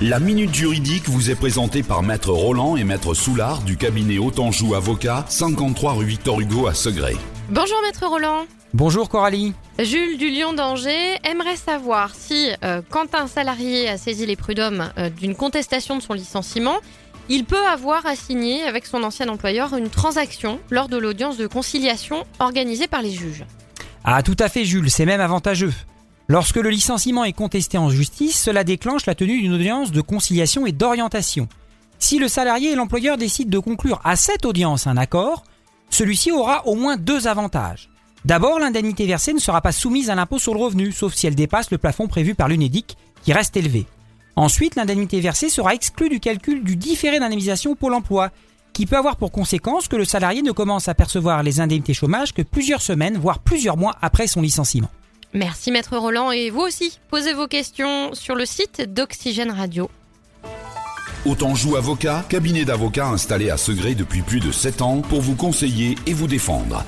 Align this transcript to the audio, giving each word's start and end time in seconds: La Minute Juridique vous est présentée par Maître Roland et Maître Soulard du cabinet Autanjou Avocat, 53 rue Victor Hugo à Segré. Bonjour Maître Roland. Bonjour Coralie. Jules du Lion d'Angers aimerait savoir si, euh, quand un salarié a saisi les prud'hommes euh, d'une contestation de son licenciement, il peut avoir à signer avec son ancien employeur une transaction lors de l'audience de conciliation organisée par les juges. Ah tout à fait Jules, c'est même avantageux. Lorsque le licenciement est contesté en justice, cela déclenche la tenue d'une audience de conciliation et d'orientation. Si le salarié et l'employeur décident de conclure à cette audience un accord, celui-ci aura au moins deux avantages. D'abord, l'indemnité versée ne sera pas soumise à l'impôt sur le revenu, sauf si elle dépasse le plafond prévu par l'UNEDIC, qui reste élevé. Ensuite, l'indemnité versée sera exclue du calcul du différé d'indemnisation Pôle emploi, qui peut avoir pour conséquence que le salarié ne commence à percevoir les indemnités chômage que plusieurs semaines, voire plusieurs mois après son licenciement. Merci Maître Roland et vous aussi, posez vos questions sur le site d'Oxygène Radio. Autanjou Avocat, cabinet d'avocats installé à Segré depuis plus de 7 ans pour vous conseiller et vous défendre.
La 0.00 0.18
Minute 0.18 0.52
Juridique 0.52 1.08
vous 1.08 1.30
est 1.30 1.36
présentée 1.36 1.84
par 1.84 2.02
Maître 2.02 2.32
Roland 2.32 2.76
et 2.76 2.82
Maître 2.82 3.14
Soulard 3.14 3.62
du 3.62 3.76
cabinet 3.76 4.18
Autanjou 4.18 4.74
Avocat, 4.74 5.24
53 5.28 5.92
rue 5.92 6.04
Victor 6.04 6.40
Hugo 6.40 6.66
à 6.66 6.74
Segré. 6.74 7.16
Bonjour 7.48 7.76
Maître 7.80 8.04
Roland. 8.04 8.46
Bonjour 8.74 9.08
Coralie. 9.08 9.54
Jules 9.78 10.18
du 10.18 10.30
Lion 10.30 10.52
d'Angers 10.52 11.20
aimerait 11.22 11.54
savoir 11.54 12.12
si, 12.12 12.50
euh, 12.64 12.82
quand 12.90 13.14
un 13.14 13.28
salarié 13.28 13.88
a 13.88 13.96
saisi 13.96 14.26
les 14.26 14.34
prud'hommes 14.34 14.90
euh, 14.98 15.10
d'une 15.10 15.36
contestation 15.36 15.96
de 15.96 16.02
son 16.02 16.12
licenciement, 16.12 16.78
il 17.28 17.44
peut 17.44 17.64
avoir 17.64 18.04
à 18.04 18.16
signer 18.16 18.64
avec 18.64 18.86
son 18.86 19.04
ancien 19.04 19.28
employeur 19.28 19.76
une 19.76 19.90
transaction 19.90 20.58
lors 20.70 20.88
de 20.88 20.96
l'audience 20.96 21.36
de 21.36 21.46
conciliation 21.46 22.24
organisée 22.40 22.88
par 22.88 23.00
les 23.00 23.12
juges. 23.12 23.44
Ah 24.02 24.24
tout 24.24 24.36
à 24.40 24.48
fait 24.48 24.64
Jules, 24.64 24.90
c'est 24.90 25.06
même 25.06 25.20
avantageux. 25.20 25.72
Lorsque 26.26 26.56
le 26.56 26.70
licenciement 26.70 27.24
est 27.24 27.34
contesté 27.34 27.76
en 27.76 27.90
justice, 27.90 28.40
cela 28.40 28.64
déclenche 28.64 29.04
la 29.04 29.14
tenue 29.14 29.42
d'une 29.42 29.52
audience 29.52 29.92
de 29.92 30.00
conciliation 30.00 30.64
et 30.64 30.72
d'orientation. 30.72 31.48
Si 31.98 32.18
le 32.18 32.28
salarié 32.28 32.72
et 32.72 32.74
l'employeur 32.74 33.18
décident 33.18 33.50
de 33.50 33.58
conclure 33.58 34.00
à 34.04 34.16
cette 34.16 34.46
audience 34.46 34.86
un 34.86 34.96
accord, 34.96 35.44
celui-ci 35.90 36.32
aura 36.32 36.66
au 36.66 36.76
moins 36.76 36.96
deux 36.96 37.28
avantages. 37.28 37.90
D'abord, 38.24 38.58
l'indemnité 38.58 39.06
versée 39.06 39.34
ne 39.34 39.38
sera 39.38 39.60
pas 39.60 39.72
soumise 39.72 40.08
à 40.08 40.14
l'impôt 40.14 40.38
sur 40.38 40.54
le 40.54 40.60
revenu, 40.60 40.92
sauf 40.92 41.12
si 41.12 41.26
elle 41.26 41.34
dépasse 41.34 41.70
le 41.70 41.76
plafond 41.76 42.08
prévu 42.08 42.34
par 42.34 42.48
l'UNEDIC, 42.48 42.96
qui 43.22 43.32
reste 43.34 43.56
élevé. 43.56 43.86
Ensuite, 44.34 44.76
l'indemnité 44.76 45.20
versée 45.20 45.50
sera 45.50 45.74
exclue 45.74 46.08
du 46.08 46.20
calcul 46.20 46.64
du 46.64 46.76
différé 46.76 47.20
d'indemnisation 47.20 47.76
Pôle 47.76 47.94
emploi, 47.94 48.30
qui 48.72 48.86
peut 48.86 48.96
avoir 48.96 49.16
pour 49.16 49.30
conséquence 49.30 49.88
que 49.88 49.96
le 49.96 50.06
salarié 50.06 50.40
ne 50.40 50.52
commence 50.52 50.88
à 50.88 50.94
percevoir 50.94 51.42
les 51.42 51.60
indemnités 51.60 51.94
chômage 51.94 52.32
que 52.32 52.42
plusieurs 52.42 52.82
semaines, 52.82 53.18
voire 53.18 53.40
plusieurs 53.40 53.76
mois 53.76 53.94
après 54.00 54.26
son 54.26 54.40
licenciement. 54.40 54.90
Merci 55.34 55.72
Maître 55.72 55.98
Roland 55.98 56.30
et 56.30 56.48
vous 56.48 56.60
aussi, 56.60 57.00
posez 57.10 57.32
vos 57.32 57.48
questions 57.48 58.14
sur 58.14 58.36
le 58.36 58.46
site 58.46 58.94
d'Oxygène 58.94 59.50
Radio. 59.50 59.90
Autanjou 61.26 61.74
Avocat, 61.74 62.24
cabinet 62.28 62.64
d'avocats 62.64 63.08
installé 63.08 63.50
à 63.50 63.56
Segré 63.56 63.96
depuis 63.96 64.22
plus 64.22 64.38
de 64.38 64.52
7 64.52 64.80
ans 64.80 65.00
pour 65.00 65.22
vous 65.22 65.34
conseiller 65.34 65.96
et 66.06 66.12
vous 66.12 66.28
défendre. 66.28 66.84